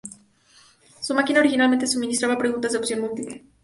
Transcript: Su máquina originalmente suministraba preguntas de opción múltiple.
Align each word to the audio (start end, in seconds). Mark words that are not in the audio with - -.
Su 0.99 1.13
máquina 1.13 1.41
originalmente 1.41 1.85
suministraba 1.85 2.39
preguntas 2.39 2.71
de 2.71 2.77
opción 2.79 3.01
múltiple. 3.01 3.45